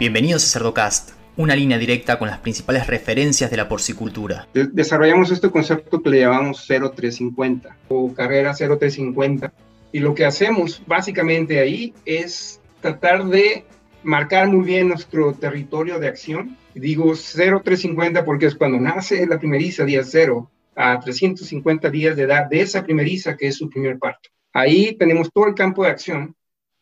[0.00, 4.48] Bienvenidos a Cerdocast, una línea directa con las principales referencias de la porcicultura.
[4.54, 9.52] Desarrollamos este concepto que le llamamos 0350 o carrera 0350
[9.92, 13.66] y lo que hacemos básicamente ahí es tratar de
[14.02, 16.56] marcar muy bien nuestro territorio de acción.
[16.74, 22.48] Digo 0350 porque es cuando nace la primeriza día cero a 350 días de edad
[22.48, 24.30] de esa primeriza que es su primer parto.
[24.54, 26.34] Ahí tenemos todo el campo de acción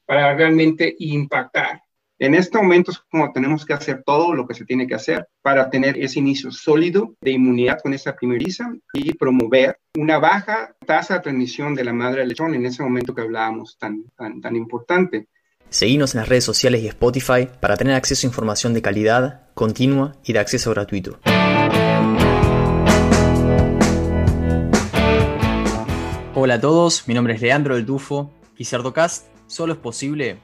[0.07, 1.81] para realmente impactar
[2.21, 5.29] en este momento es como tenemos que hacer todo lo que se tiene que hacer
[5.41, 11.15] para tener ese inicio sólido de inmunidad con esa primeriza y promover una baja tasa
[11.15, 14.57] de transmisión de la madre al lechón en ese momento que hablábamos tan, tan, tan
[14.57, 15.29] importante.
[15.71, 20.17] Seguimos en las redes sociales y Spotify para tener acceso a información de calidad, continua
[20.25, 21.21] y de acceso gratuito.
[26.35, 30.39] Hola a todos, mi nombre es Leandro del Tufo y Cerdocast solo es posible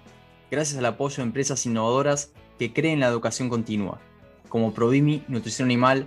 [0.55, 4.01] gracias al apoyo de empresas innovadoras que creen la educación continua,
[4.49, 6.07] como Prodimi, Nutrición Animal,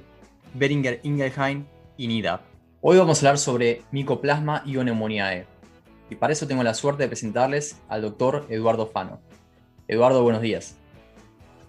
[0.54, 1.66] Beringer Ingelheim
[1.98, 2.44] y NIDAP.
[2.80, 5.46] Hoy vamos a hablar sobre micoplasma y onemoniae,
[6.10, 9.20] y para eso tengo la suerte de presentarles al doctor Eduardo Fano.
[9.90, 10.78] Eduardo, buenos días.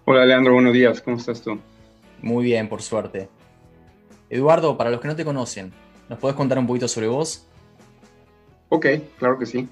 [0.05, 1.59] Hola Leandro, buenos días, ¿cómo estás tú?
[2.21, 3.27] Muy bien, por suerte.
[4.29, 5.73] Eduardo, para los que no te conocen,
[6.07, 7.45] ¿nos podés contar un poquito sobre vos?
[8.69, 8.85] Ok,
[9.17, 9.67] claro que sí.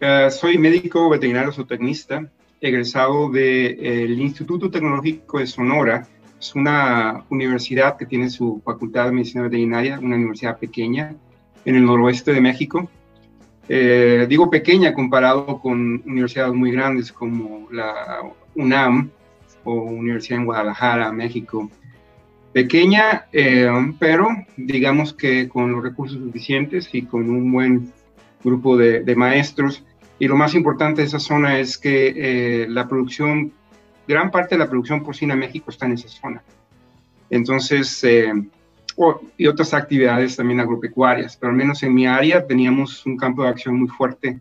[0.00, 2.30] Eh, soy médico veterinario zootecnista,
[2.64, 6.08] egresado del Instituto Tecnológico de Sonora.
[6.40, 11.14] Es una universidad que tiene su facultad de medicina veterinaria, una universidad pequeña
[11.66, 12.88] en el noroeste de México.
[13.68, 18.20] Eh, digo pequeña comparado con universidades muy grandes como la
[18.54, 19.10] UNAM
[19.64, 21.70] o Universidad en Guadalajara, México.
[22.54, 23.68] Pequeña, eh,
[23.98, 27.92] pero digamos que con los recursos suficientes y con un buen
[28.42, 29.84] grupo de maestros
[30.18, 33.52] y lo más importante de esa zona es que eh, la producción,
[34.06, 36.42] gran parte de la producción porcina en México está en esa zona.
[37.30, 38.32] Entonces, eh,
[39.36, 43.48] y otras actividades también agropecuarias, pero al menos en mi área teníamos un campo de
[43.48, 44.40] acción muy fuerte,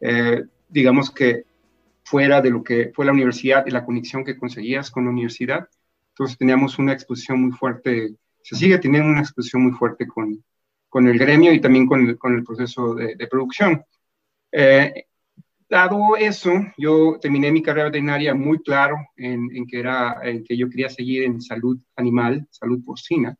[0.00, 1.44] eh, digamos que
[2.02, 5.68] fuera de lo que fue la universidad y la conexión que conseguías con la universidad.
[6.10, 10.44] Entonces teníamos una exposición muy fuerte, se sigue teniendo una exposición muy fuerte con,
[10.88, 13.84] con el gremio y también con el, con el proceso de, de producción.
[14.50, 15.06] Eh,
[15.68, 20.68] dado eso, yo terminé mi carrera veterinaria muy claro en, que era en que yo
[20.68, 23.36] quería seguir en salud animal, salud porcina,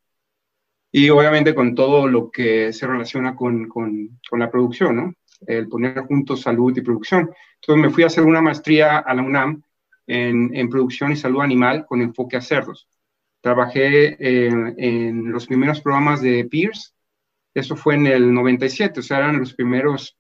[0.91, 5.15] y obviamente con todo lo que se relaciona con, con, con la producción, ¿no?
[5.47, 7.31] El poner juntos salud y producción.
[7.61, 9.63] Entonces me fui a hacer una maestría a la UNAM
[10.07, 12.89] en, en producción y salud animal con enfoque a cerdos.
[13.41, 16.93] Trabajé en, en los primeros programas de Pierce,
[17.55, 20.17] eso fue en el 97, o sea, eran los primeros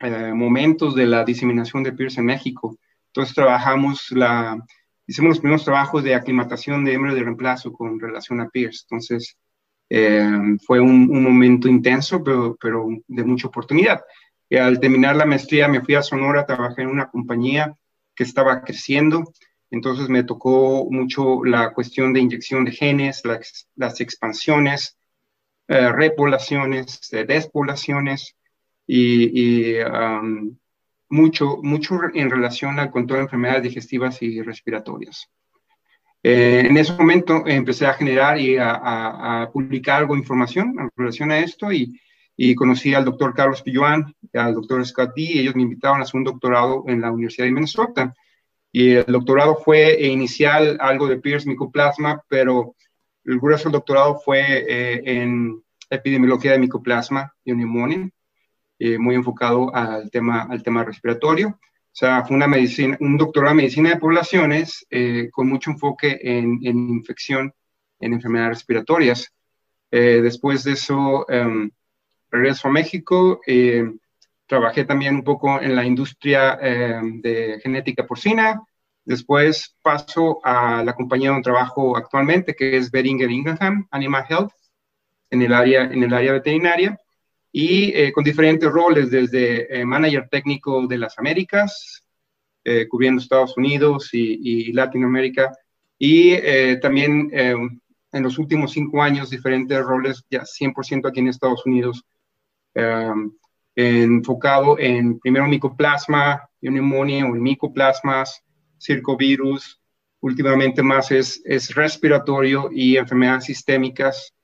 [0.00, 2.78] eh, momentos de la diseminación de PIRS en México.
[3.08, 4.58] Entonces trabajamos la,
[5.06, 8.86] hicimos los primeros trabajos de aclimatación de hembra de reemplazo con relación a PIRS.
[8.90, 9.38] Entonces
[9.88, 14.02] eh, fue un, momento intenso, pero, pero de mucha oportunidad.
[14.48, 17.74] Y al terminar la maestría me fui a Sonora, trabajé en una compañía
[18.14, 19.32] que estaba creciendo.
[19.70, 24.96] Entonces me tocó mucho la cuestión de inyección de genes, las, las expansiones,
[25.68, 28.35] eh, repoblaciones, despoblaciones,
[28.86, 29.76] y,
[31.08, 35.28] mucho, mucho en relación a control de enfermedades digestivas y respiratorias.
[36.22, 41.30] Eh, en ese momento empecé a generar y a, publicar algo de información en relación
[41.30, 42.00] a esto y,
[42.36, 45.22] y conocí al doctor Carlos Pilloan, al doctor Scott D.
[45.22, 48.14] Ellos me invitaron a hacer un doctorado en la Universidad de Minnesota.
[48.72, 52.74] Y el doctorado fue inicial algo de Pierce micoplasma, pero
[53.24, 58.10] el grueso del doctorado fue eh, en epidemiología de micoplasma y neumonía.
[58.78, 61.48] Eh, muy enfocado al tema, al tema respiratorio.
[61.48, 66.18] O sea, fue una medicina, un doctorado en medicina de poblaciones eh, con mucho enfoque
[66.22, 67.54] en, en, infección,
[68.00, 69.32] en enfermedades respiratorias.
[69.90, 71.70] Eh, después de eso, em,
[72.30, 73.40] regreso a México.
[74.46, 78.62] trabajé también un poco en la industria em, de genética porcina.
[79.04, 84.52] Después paso a la compañía donde trabajo actualmente, que es Beringer Ingham Animal Health,
[85.30, 87.00] en el área, en el área veterinaria
[87.58, 92.04] y eh, con diferentes roles, desde eh, manager técnico de las Américas,
[92.62, 95.56] eh, cubriendo Estados Unidos y, Latinoamérica,
[95.98, 96.36] y
[96.82, 102.04] también en los últimos cinco años diferentes roles, ya 100% aquí en Estados Unidos,
[103.74, 108.42] enfocado en primero micoplasma, neumonía o micoplasmas,
[108.78, 109.80] circovirus,
[110.20, 114.35] últimamente más es, es respiratorio y enfermedades sistémicas,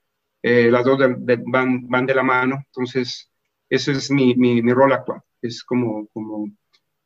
[0.43, 0.99] eh, las dos
[1.47, 3.31] van, van, de la mano, entonces
[3.69, 6.49] ese es mi, mi, rol actual, es como, como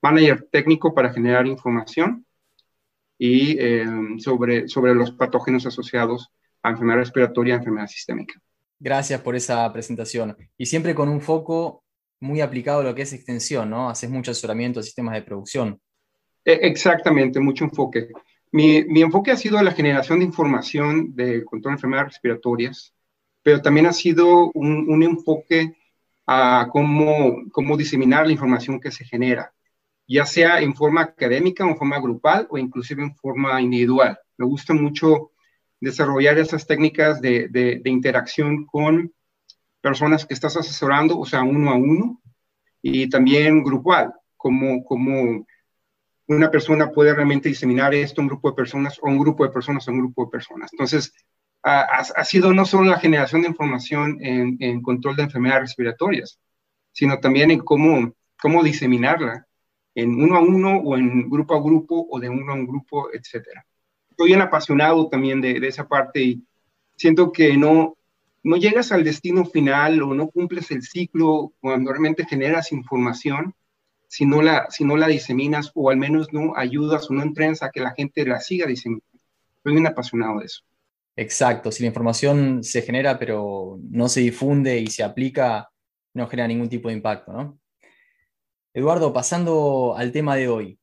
[0.03, 2.27] manager técnico para generar información
[3.19, 3.59] y
[4.19, 6.31] sobre, sobre los patógenos asociados
[6.62, 8.35] a enfermedad respiratoria y enfermedad sistémica.
[8.79, 10.37] Gracias por esa presentación.
[10.59, 11.85] Y siempre con un foco
[12.21, 13.89] muy aplicado a lo que es extensión, ¿no?
[13.89, 15.81] Haces mucho asesoramiento de sistemas de producción.
[16.44, 18.09] E, exactamente, mucho enfoque.
[18.53, 22.94] Mi, mi, enfoque ha sido la generación de información de control de enfermedades respiratorias,
[23.46, 25.76] pero también ha sido un, un enfoque
[26.26, 29.54] a cómo, cómo diseminar la información que se genera,
[30.08, 34.19] ya sea en forma académica en forma grupal o inclusive en forma individual.
[34.37, 35.31] Me gusta mucho
[35.78, 39.14] desarrollar esas técnicas de, de, de interacción con
[39.81, 42.20] personas que estás asesorando, o sea, uno a uno,
[42.82, 45.46] y también grupal, como, como
[46.26, 49.52] una persona puede realmente diseminar esto a un grupo de personas o un grupo de
[49.52, 50.72] personas a un grupo de personas.
[50.72, 51.12] Entonces,
[51.69, 56.39] ha, sido no solo la generación de información en, control de enfermedades respiratorias,
[56.93, 59.47] sino también en cómo, cómo diseminarla
[59.95, 63.09] en uno a uno o en grupo a grupo o de uno a un grupo,
[63.13, 63.67] etcétera.
[64.11, 66.47] Estoy bien apasionado también de, esa parte y
[66.95, 67.97] siento que no,
[68.45, 73.55] no llegas al destino final o no cumples el ciclo cuando realmente generas información
[74.07, 77.71] si no la, si la diseminas o al menos no ayudas o no entrenas a
[77.71, 79.05] que la gente la siga diseminando.
[79.57, 80.63] Estoy bien apasionado de eso.
[81.17, 85.71] Exacto, si la información se genera pero no se difunde y se aplica,
[86.13, 87.59] no genera ningún tipo de impacto, ¿no?
[88.75, 90.79] Eduardo, pasando al tema de hoy,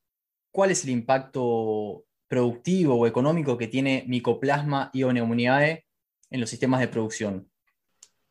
[0.51, 5.85] ¿cuál es el impacto productivo o económico que tiene Mycoplasma ioneumoniae
[6.31, 7.47] en los sistemas de producción?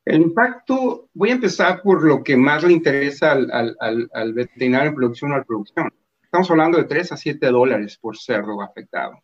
[0.04, 4.88] El impacto, voy a empezar por lo que más le interesa al, al, al veterinario
[4.88, 5.92] en producción o al producción.
[6.24, 9.22] Estamos hablando de 3 a 7 dólares por cerdo afectado.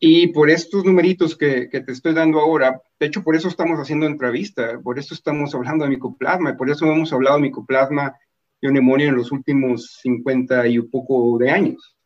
[0.00, 4.06] Y por estos numeritos que, te estoy dando ahora, de hecho, por eso estamos haciendo
[4.06, 8.14] entrevista, por eso estamos hablando de micoplasma, y por eso hemos hablado de micoplasma
[8.60, 11.96] y neumonía en los últimos 50 y un poco de años,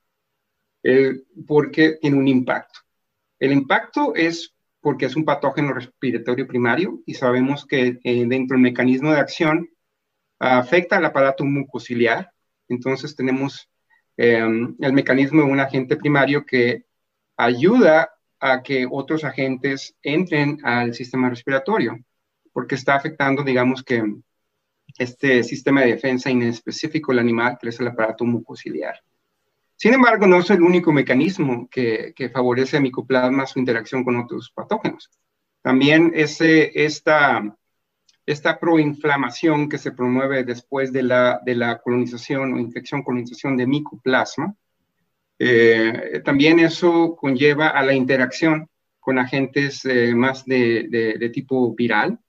[0.83, 2.81] eh, porque tiene un impacto.
[3.39, 8.63] El impacto es porque es un patógeno respiratorio primario y sabemos que eh, dentro del
[8.63, 9.69] mecanismo de acción
[10.39, 12.33] afecta al aparato mucociliar.
[12.69, 13.69] Entonces tenemos
[14.17, 16.85] eh, el mecanismo de un agente primario que
[17.37, 21.99] ayuda a que otros agentes entren al sistema respiratorio,
[22.53, 24.03] porque está afectando, digamos que,
[24.99, 29.01] este sistema de defensa inespecífico del animal, que es el aparato mucociliar.
[29.77, 34.53] Sin embargo, no es el único mecanismo que, favorece a micoplasma su interacción con otros
[34.55, 35.11] patógenos.
[35.63, 37.57] También ese, esta,
[38.27, 43.67] esta proinflamación que se promueve después de la, de la colonización o infección colonización de
[43.67, 44.55] micoplasma,
[45.39, 48.69] eh, también eso conlleva a la interacción
[49.01, 52.21] con agentes eh, más de, tipo viral,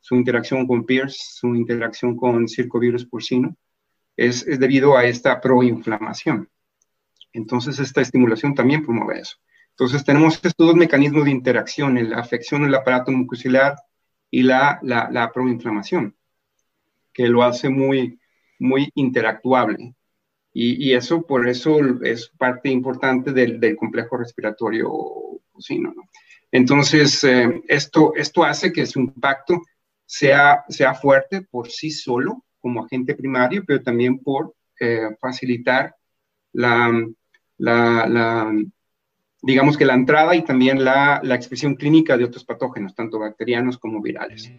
[0.00, 3.56] su interacción con PIRS, su interacción con circovirus porcino,
[4.16, 6.48] es, debido a esta proinflamación.
[7.32, 9.36] Entonces, esta estimulación también promueve eso.
[9.70, 13.76] Entonces, tenemos estos dos mecanismos de interacción, la afección del aparato mucociliar
[14.30, 16.14] y la, la, la proinflamación,
[17.14, 18.20] que lo hace muy,
[18.58, 19.94] muy interactuable.
[20.52, 24.90] Y, eso, por eso, es parte importante del, del complejo respiratorio
[25.52, 25.92] porcino.
[25.94, 26.08] ¿no?
[26.50, 29.62] Entonces, eh, esto, esto hace que su impacto
[30.04, 35.94] sea, sea fuerte por sí solo, como agente primario, pero también por eh, facilitar
[36.52, 36.90] la,
[37.58, 38.52] la, la,
[39.40, 43.78] digamos que la entrada y también la, la, expresión clínica de otros patógenos, tanto bacterianos
[43.78, 44.50] como virales.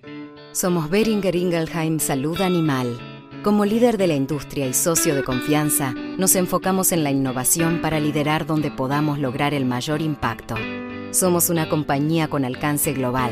[0.54, 3.21] Somos Beringer Ingelheim Salud Animal.
[3.44, 8.00] Como líder de la industria y socio de confianza, nos enfocamos en la innovación para
[8.00, 10.54] liderar donde podamos lograr el mayor impacto.
[11.10, 13.32] Somos una compañía con alcance global.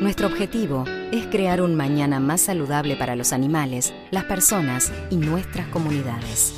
[0.00, 5.66] Nuestro objetivo es crear un mañana más saludable para los animales, las personas y nuestras
[5.70, 6.54] comunidades.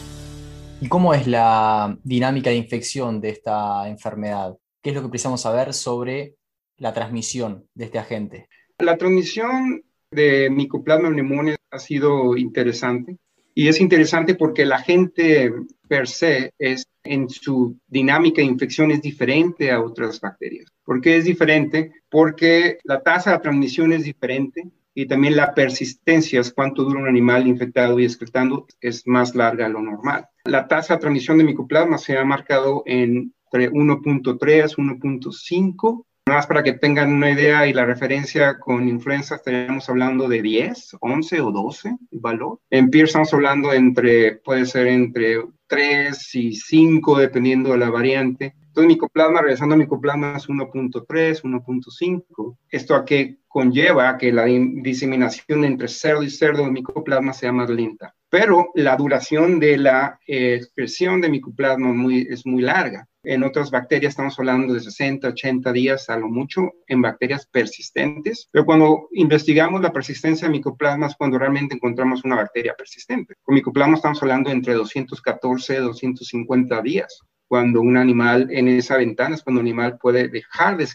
[0.83, 4.59] ¿Y cómo es la dinámica de infección de esta enfermedad?
[4.83, 6.35] ¿Qué es lo que precisamos saber sobre
[6.77, 8.47] la transmisión de este agente?
[8.79, 13.19] La transmisión de Mycoplasma pneumoniae ha sido interesante
[13.55, 15.53] y es interesante porque la agente
[15.89, 20.67] per se es en su dinámica de infección es diferente a otras bacterias.
[20.85, 21.93] ¿Por qué es diferente?
[22.11, 27.09] Porque la tasa de transmisión es diferente y también la persistencia, es cuánto dura un
[27.09, 30.27] animal infectado y excretando, es más larga lo normal.
[30.45, 36.05] La tasa de transmisión de micoplasma se ha marcado entre 1.3, 1.5.
[36.27, 40.97] Más para que tengan una idea y la referencia con influenza, estaríamos hablando de 10,
[40.99, 42.61] 11 o 12 el valor.
[42.71, 48.55] En Pierce estamos hablando entre, puede ser entre 3 y 5, dependiendo de la variante.
[48.69, 52.57] Entonces, micoplasma, regresando a micoplasma, es 1.3, 1.5.
[52.71, 54.17] ¿Esto a qué conlleva?
[54.17, 58.15] Que la diseminación entre cerdo y cerdo de micoplasma sea más lenta.
[58.31, 63.07] Pero la duración de la eh, expresión de micoplasma muy, es muy larga.
[63.25, 68.49] En otras bacterias estamos hablando de 60, 80 días a lo mucho en bacterias persistentes.
[68.51, 73.37] Pero cuando investigamos la persistencia de micoplasmas, cuando realmente encontramos una bacteria persistente.
[73.43, 77.21] Con micoplasma estamos hablando entre 214 y 250 días.
[77.49, 80.87] Cuando un animal en esa ventana es cuando un animal puede dejar de.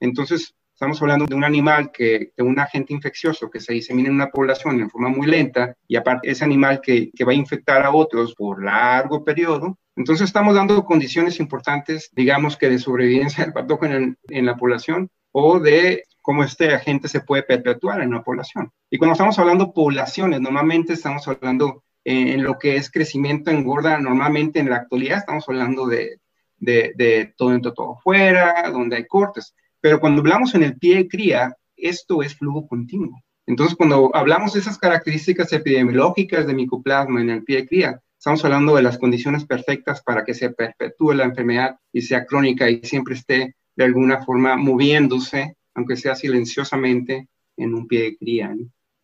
[0.00, 4.14] Entonces, Estamos hablando de un animal que, de un agente infeccioso que se disemina en
[4.14, 7.82] una población en forma muy lenta y aparte ese animal que, que va a infectar
[7.82, 9.78] a otros por largo periodo.
[10.00, 15.10] Entonces estamos dando condiciones importantes, digamos que de sobrevivencia del patógeno en, en la población
[15.30, 18.72] o de cómo este agente se puede perpetuar en una población.
[18.88, 24.58] Y cuando estamos hablando poblaciones, normalmente estamos hablando en lo que es crecimiento engorda, normalmente
[24.58, 26.18] en la actualidad estamos hablando de,
[26.56, 29.54] de, de todo dentro, todo fuera, donde hay cortes.
[29.82, 33.20] Pero cuando hablamos en el pie de cría, esto es flujo continuo.
[33.44, 38.44] Entonces, cuando hablamos de esas características epidemiológicas de micoplasma en el pie de cría, estamos
[38.44, 42.82] hablando de las condiciones perfectas para que se perpetúe la enfermedad y sea crónica y
[42.84, 48.54] siempre esté de alguna forma moviéndose, aunque sea silenciosamente, en un pie de cría.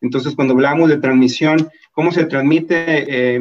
[0.01, 3.39] Entonces, cuando hablamos de transmisión, ¿cómo se transmite eh?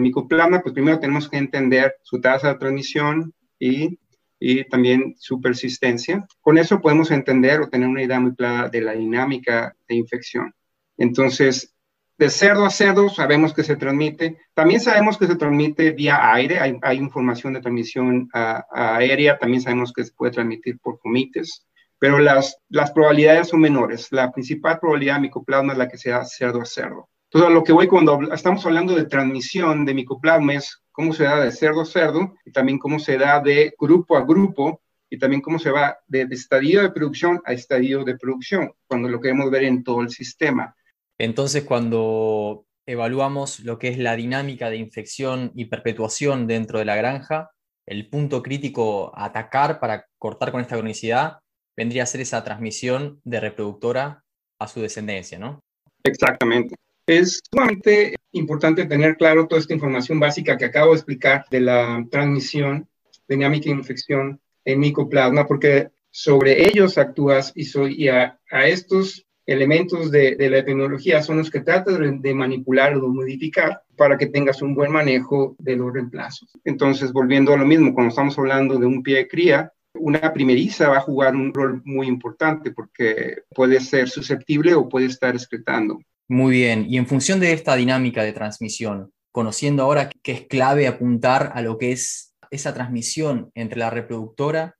[0.62, 3.98] Pues primero tenemos que entender su tasa de transmisión y
[4.38, 6.26] y también su persistencia.
[6.40, 10.54] Con eso podemos entender o tener una idea muy clara de la dinámica de infección.
[10.98, 11.74] Entonces,
[12.18, 14.38] de cerdo a cerdo sabemos que se transmite.
[14.54, 16.58] También sabemos que se transmite vía aire.
[16.82, 19.38] Hay, información de transmisión aérea.
[19.38, 21.66] También sabemos que se puede transmitir por comites.
[21.98, 22.58] Pero las,
[22.94, 24.08] probabilidades son menores.
[24.12, 27.08] La principal probabilidad de micoplasma es la que sea cerdo a cerdo.
[27.30, 31.40] Entonces, lo que voy cuando estamos hablando de transmisión de micoplasma es cómo se da
[31.40, 34.80] de cerdo a cerdo y también cómo se da de grupo a grupo
[35.10, 39.20] y también cómo se va de, estadio de producción a estadio de producción, cuando lo
[39.20, 40.74] queremos ver en todo el sistema.
[41.18, 46.96] Entonces, cuando evaluamos lo que es la dinámica de infección y perpetuación dentro de la
[46.96, 47.50] granja,
[47.86, 51.38] el punto crítico a atacar para cortar con esta cronicidad
[51.76, 54.24] vendría a ser esa transmisión de reproductora
[54.58, 55.60] a su descendencia, ¿no?
[56.02, 56.74] Exactamente.
[57.06, 62.04] Es sumamente importante tener claro toda esta información básica que acabo de explicar de la
[62.10, 62.88] transmisión
[63.28, 70.36] dinámica de infección en micoplasma, porque sobre ellos actúas y, soy, a, estos elementos de,
[70.50, 74.92] la epidemiología son los que tratas de, manipular o modificar para que tengas un buen
[74.92, 76.50] manejo de los reemplazos.
[76.64, 80.88] Entonces, volviendo a lo mismo, cuando estamos hablando de un pie de cría, una primeriza
[80.88, 85.98] va a jugar un rol muy importante porque puede ser susceptible o puede estar excretando.
[86.28, 90.86] Muy bien, y en función de esta dinámica de transmisión, conociendo ahora que es clave
[90.86, 94.76] apuntar a lo que es esa transmisión entre la reproductora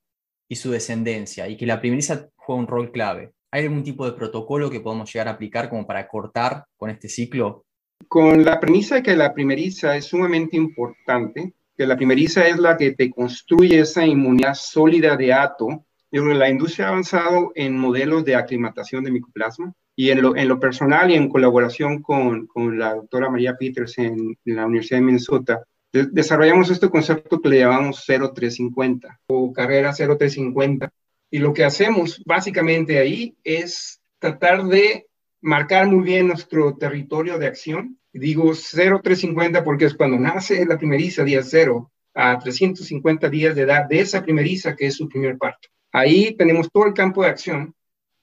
[0.49, 3.32] y su descendencia, y que la primeriza juega un rol clave.
[3.50, 7.09] ¿Hay algún tipo de protocolo que podemos llegar a aplicar como para cortar con este
[7.09, 7.65] ciclo?
[8.09, 12.76] Con la premisa de que la primeriza es sumamente importante, que la primeriza es la
[12.76, 15.85] que te construye esa inmunidad sólida de ato.
[16.11, 21.11] La industria ha avanzado en modelos de aclimatación de micoplasma, y en lo, en personal
[21.11, 26.71] y en colaboración con, con la doctora María Peters en, la Universidad de Minnesota, desarrollamos
[26.71, 30.91] este concepto que le llamamos 0350 o carrera 0350.
[31.30, 35.06] Y lo que hacemos básicamente ahí es tratar de
[35.40, 37.99] marcar muy bien nuestro territorio de acción.
[38.12, 43.87] Digo 0350 porque es cuando nace la primeriza, día cero, a 350 días de edad
[43.87, 45.68] de esa primeriza que es su primer parto.
[45.92, 47.75] Ahí tenemos todo el campo de acción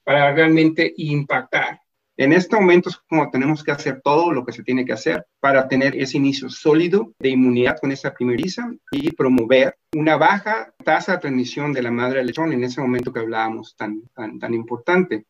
[0.03, 1.79] para realmente impactar.
[2.15, 5.25] En este momento es como tenemos que hacer todo lo que se tiene que hacer
[5.39, 11.13] para tener ese inicio sólido de inmunidad con esa primeriza y promover una baja tasa
[11.13, 15.25] de transmisión de la madre lechón en ese momento que hablábamos tan, tan, tan importante.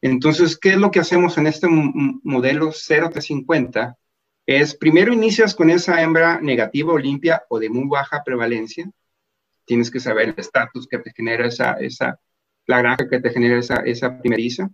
[0.00, 3.96] Entonces, ¿qué es lo que hacemos en este modelo 0 50?
[4.46, 8.88] Es primero inicias con esa hembra negativa o limpia o de muy baja prevalencia.
[9.64, 12.20] Tienes que saber el estatus que te genera esa, esa
[12.66, 14.70] la granja que te genera esa, esa primeriza,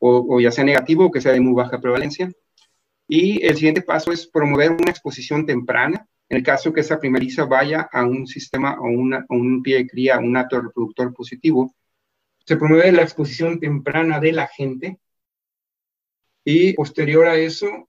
[0.00, 2.30] o, ya sea negativo o que sea de muy baja prevalencia.
[3.06, 7.44] Y el siguiente paso es promover una exposición temprana, en el caso que esa primeriza
[7.44, 11.74] vaya a un sistema o una, un pie de cría, un acto reproductor positivo,
[12.44, 14.98] se promueve la exposición temprana de la gente
[16.44, 17.88] y posterior a eso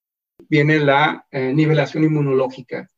[0.49, 2.89] viene la eh, nivelación inmunológica,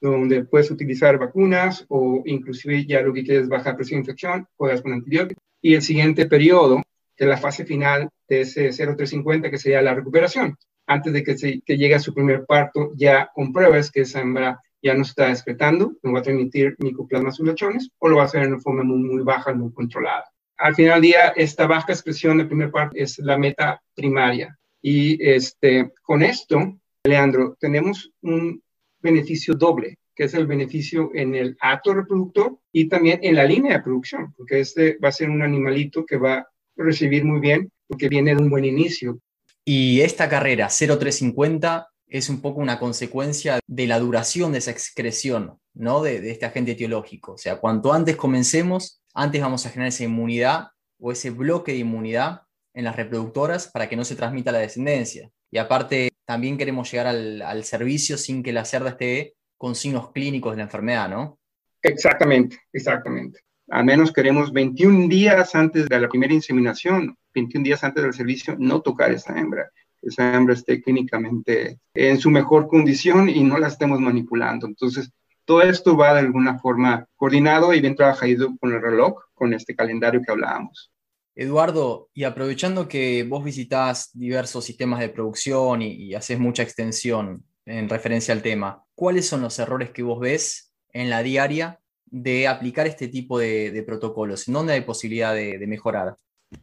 [0.00, 4.46] donde puedes utilizar vacunas o inclusive ya lo que quieres es bajar presión de infección,
[4.56, 6.82] juegas con antibióticos y el siguiente periodo,
[7.24, 10.56] es la fase final de ese 0350, que sería la recuperación.
[10.86, 14.60] Antes de que, se, que llegue a su primer parto, ya compruebes que esa hembra
[14.82, 18.22] ya no está excretando, no va a transmitir micoplasma a sus lechones, o lo va
[18.22, 20.24] a hacer en una forma muy, baja, muy controlada.
[20.56, 24.58] Al final del día, esta baja expresión del primer parto es la meta primaria.
[24.82, 28.62] Y este, con esto, Leandro, tenemos un
[29.00, 33.78] beneficio doble que es el beneficio en el acto reproductor y también en la línea
[33.78, 36.46] de producción, porque este va a ser un animalito que va
[36.84, 39.20] recibir muy bien porque viene de un buen inicio.
[39.64, 45.58] Y esta carrera 0350 es un poco una consecuencia de la duración de esa excreción,
[45.74, 46.02] ¿no?
[46.02, 47.32] De, de, este agente etiológico.
[47.32, 50.68] O sea, cuanto antes comencemos, antes vamos a generar esa inmunidad
[50.98, 52.42] o ese bloque de inmunidad
[52.74, 55.30] en las reproductoras para que no se transmita la descendencia.
[55.50, 60.12] Y aparte, también queremos llegar al, al servicio sin que la cerda esté con signos
[60.12, 61.38] clínicos de la enfermedad, ¿no?
[61.82, 63.40] Exactamente, exactamente.
[63.70, 68.56] Al menos queremos 21 días antes de la primera inseminación, 21 días antes del servicio,
[68.58, 69.70] no tocar esa hembra.
[70.02, 74.66] Esa hembra esté clínicamente en su mejor condición y no la estemos manipulando.
[74.66, 75.12] Entonces,
[75.44, 79.76] todo esto va de alguna forma coordinado y bien trabajado con el reloj, con este
[79.76, 80.90] calendario que hablábamos.
[81.36, 87.44] Eduardo, y aprovechando que vos visitas diversos sistemas de producción y, y haces mucha extensión
[87.66, 91.79] en referencia al tema, ¿cuáles son los errores que vos ves en la diaria
[92.10, 94.46] de aplicar este tipo de, protocolos?
[94.48, 96.16] ¿En dónde hay posibilidad de, de, mejorar?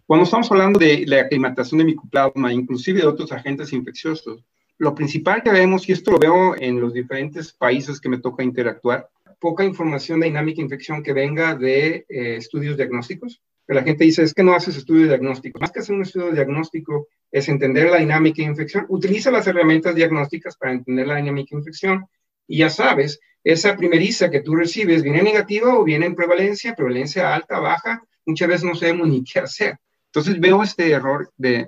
[0.05, 4.43] Cuando estamos hablando de la aclimatación de micoplasma, inclusive de otros agentes infecciosos,
[4.77, 8.43] lo principal que vemos, y esto lo veo en los diferentes países que me toca
[8.43, 13.41] interactuar, poca información de dinámica infección que venga de eh, estudios diagnósticos.
[13.67, 15.59] La gente dice, es que no haces estudios diagnósticos.
[15.59, 18.85] Más que hacer un estudio diagnóstico es entender la dinámica de infección.
[18.87, 22.05] Utiliza las herramientas diagnósticas para entender la dinámica de infección
[22.47, 27.33] y ya sabes, esa primeriza que tú recibes viene negativa o viene en prevalencia, prevalencia
[27.33, 29.77] alta, baja, muchas veces no sabemos ni qué hacer.
[30.07, 31.65] Entonces veo este error de,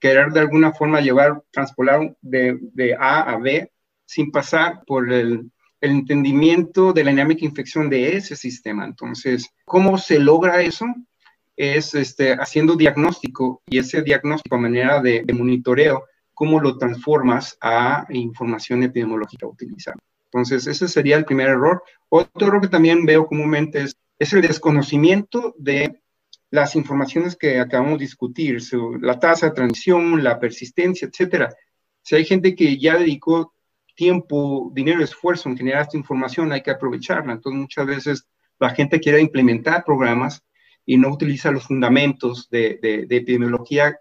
[0.00, 3.70] querer de alguna forma llevar, transpolar de, A a B
[4.04, 8.84] sin pasar por el, entendimiento de la dinámica infección de ese sistema.
[8.84, 10.86] Entonces, ¿cómo se logra eso?
[11.56, 17.56] Es este, haciendo diagnóstico y ese diagnóstico a manera de, de monitoreo, cómo lo transformas
[17.60, 19.96] a información epidemiológica utilizada.
[20.32, 21.82] Entonces, ese sería el primer error.
[22.08, 26.00] Otro error que también veo comúnmente es, es el desconocimiento de
[26.50, 28.58] las informaciones que acabamos de discutir,
[29.00, 31.54] la tasa de transmisión, la persistencia, etcétera.
[32.02, 33.54] Si hay gente que ya dedicó
[33.94, 37.34] tiempo, dinero, esfuerzo en generar esta información, hay que aprovecharla.
[37.34, 38.28] Entonces, muchas veces
[38.58, 40.42] la gente quiere implementar programas
[40.86, 43.98] y no utiliza los fundamentos de, de epidemiología,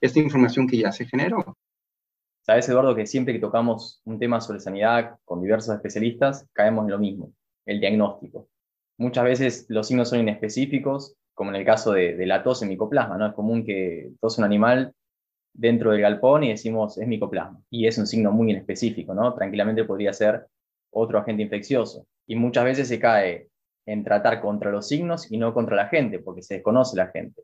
[0.00, 1.56] esta información que ya se generó.
[2.42, 6.90] Sabes, Eduardo, que siempre que tocamos un tema sobre sanidad con diversos especialistas, caemos en
[6.90, 7.32] lo mismo,
[7.66, 8.48] el diagnóstico.
[8.98, 12.68] Muchas veces los signos son inespecíficos, como en el caso de, de la tos en
[12.68, 13.28] micoplasma, ¿no?
[13.28, 14.92] Es común que tose un animal
[15.54, 17.62] dentro del galpón y decimos es micoplasma.
[17.70, 19.32] Y es un signo muy inespecífico, ¿no?
[19.34, 20.46] Tranquilamente podría ser
[20.90, 22.06] otro agente infeccioso.
[22.26, 23.48] Y muchas veces se cae
[23.86, 27.42] en tratar contra los signos y no contra la gente, porque se desconoce la gente.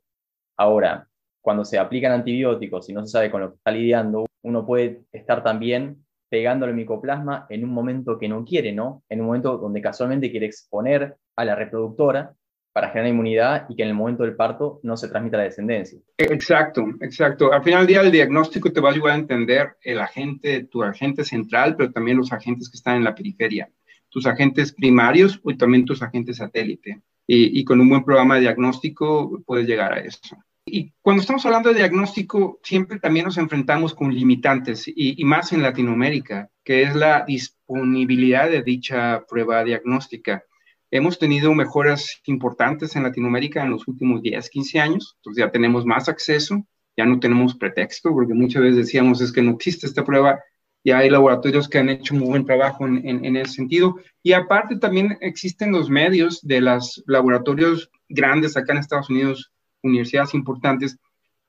[0.57, 1.09] Ahora,
[1.41, 5.03] cuando se aplican antibióticos y no se sabe con lo que está lidiando, uno puede
[5.13, 9.03] estar también pegándole el micoplasma en un momento que no quiere, ¿no?
[9.09, 12.35] En un momento donde casualmente quiere exponer a la reproductora
[12.73, 15.99] para generar inmunidad y que en el momento del parto no se transmita la descendencia.
[16.17, 17.53] Exacto, exacto.
[17.53, 20.83] Al final del día el diagnóstico te va a ayudar a entender el agente, tu
[20.83, 23.71] agente central, pero también los agentes que están en la periferia,
[24.09, 27.01] tus agentes primarios y también tus agentes satélite.
[27.27, 30.37] Y, y con un buen programa de diagnóstico puedes llegar a eso.
[30.71, 35.63] Y cuando estamos hablando de diagnóstico, siempre también nos enfrentamos con limitantes, y, más en
[35.63, 40.45] Latinoamérica, que es la disponibilidad de dicha prueba diagnóstica.
[40.91, 45.85] Hemos tenido mejoras importantes en Latinoamérica en los últimos 10, 15 años, entonces ya tenemos
[45.85, 46.65] más acceso,
[46.97, 50.41] ya no tenemos pretexto, porque muchas veces decíamos es que no existe esta prueba,
[50.85, 53.97] ya hay laboratorios que han hecho muy buen trabajo en, en, en ese sentido.
[54.23, 60.35] Y aparte también existen los medios de los laboratorios grandes acá en Estados Unidos, universidades
[60.35, 60.99] importantes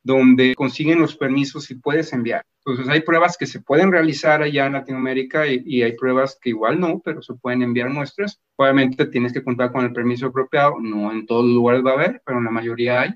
[0.03, 2.43] donde consiguen los permisos y puedes enviar.
[2.65, 6.79] Entonces hay pruebas que se pueden realizar allá en Latinoamérica y, hay pruebas que igual
[6.79, 8.39] no, pero se pueden enviar muestras.
[8.55, 11.93] Obviamente tienes que contar con el permiso apropiado, no en todos los lugares va a
[11.95, 13.11] haber, pero en la mayoría hay.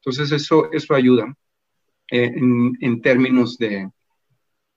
[0.00, 1.34] Entonces eso, eso ayuda
[2.10, 3.90] eh, en, términos de,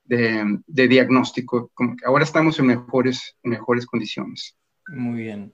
[0.06, 1.72] de, diagnóstico.
[2.06, 4.58] Ahora estamos en mejores, en mejores condiciones.
[4.88, 5.54] Muy bien.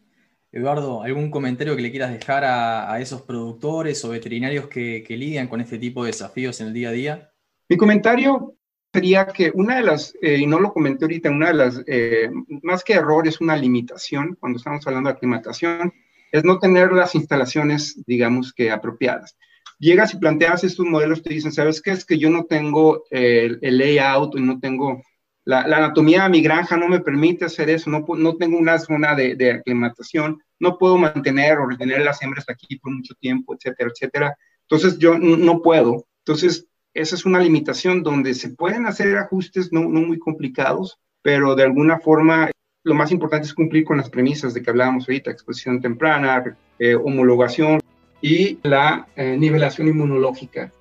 [0.58, 5.48] Eduardo, ¿algún comentario que le quieras dejar a, esos productores o veterinarios que, que, lidian
[5.48, 7.32] con este tipo de desafíos en el día a día?
[7.70, 8.56] Mi comentario
[8.92, 12.32] sería que una de las, eh, y no lo comenté ahorita, una de las, eh,
[12.64, 15.94] más que errores, una limitación cuando estamos hablando de aclimatación,
[16.32, 19.38] es no tener las instalaciones, digamos que apropiadas.
[19.78, 21.92] Llegas y planteas estos modelos, te dicen, ¿sabes qué?
[21.92, 25.04] Es que yo no tengo el, el layout y no tengo
[25.48, 29.52] la, anatomía de mi granja no me permite hacer eso, no, tengo una zona de,
[29.52, 34.38] aclimatación, no puedo mantener o retener las hembras aquí por mucho tiempo, etcétera, etcétera.
[34.64, 36.06] Entonces yo no puedo.
[36.26, 41.56] Entonces esa es una limitación donde se pueden hacer ajustes no, no muy complicados, pero
[41.56, 42.52] de alguna forma
[42.84, 46.96] lo más importante es cumplir con las premisas de que hablábamos ahorita, exposición temprana, eh,
[46.96, 47.80] homologación
[48.22, 50.74] y la eh, nivelación inmunológica.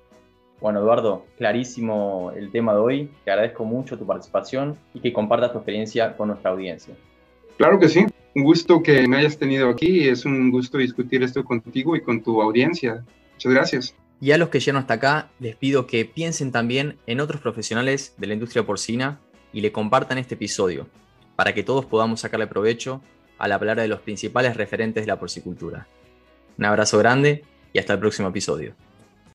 [0.59, 3.11] Bueno, Eduardo, clarísimo el tema de hoy.
[3.23, 6.95] Te agradezco mucho tu participación y que compartas tu experiencia con nuestra audiencia.
[7.57, 8.05] Claro que sí.
[8.35, 10.07] Un gusto que me hayas tenido aquí.
[10.07, 13.03] Es un gusto discutir esto contigo y con tu audiencia.
[13.33, 13.95] Muchas gracias.
[14.19, 18.15] Y a los que llegan hasta acá, les pido que piensen también en otros profesionales
[18.17, 19.19] de la industria porcina
[19.53, 20.87] y le compartan este episodio,
[21.35, 23.01] para que todos podamos sacarle provecho
[23.37, 25.87] al hablar de los principales referentes de la porcicultura.
[26.57, 27.43] Un abrazo grande
[27.73, 28.73] y hasta el próximo episodio.